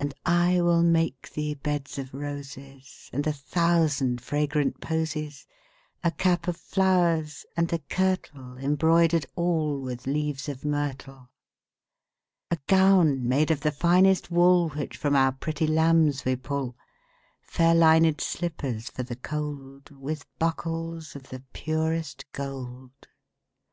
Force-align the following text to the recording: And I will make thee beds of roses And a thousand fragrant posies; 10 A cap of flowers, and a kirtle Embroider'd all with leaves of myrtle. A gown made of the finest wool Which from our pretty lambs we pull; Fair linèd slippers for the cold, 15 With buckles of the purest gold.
And 0.00 0.12
I 0.24 0.60
will 0.60 0.82
make 0.82 1.30
thee 1.32 1.54
beds 1.54 2.00
of 2.00 2.12
roses 2.12 3.08
And 3.12 3.24
a 3.28 3.32
thousand 3.32 4.20
fragrant 4.20 4.80
posies; 4.80 5.46
10 6.02 6.10
A 6.10 6.14
cap 6.16 6.48
of 6.48 6.56
flowers, 6.56 7.46
and 7.56 7.72
a 7.72 7.78
kirtle 7.78 8.56
Embroider'd 8.56 9.24
all 9.36 9.80
with 9.80 10.04
leaves 10.08 10.48
of 10.48 10.64
myrtle. 10.64 11.30
A 12.50 12.58
gown 12.66 13.28
made 13.28 13.52
of 13.52 13.60
the 13.60 13.70
finest 13.70 14.32
wool 14.32 14.70
Which 14.70 14.96
from 14.96 15.14
our 15.14 15.30
pretty 15.30 15.68
lambs 15.68 16.24
we 16.24 16.34
pull; 16.34 16.76
Fair 17.40 17.72
linèd 17.76 18.20
slippers 18.20 18.90
for 18.90 19.04
the 19.04 19.14
cold, 19.14 19.90
15 19.90 20.00
With 20.00 20.38
buckles 20.40 21.14
of 21.14 21.28
the 21.28 21.44
purest 21.52 22.24
gold. 22.32 22.90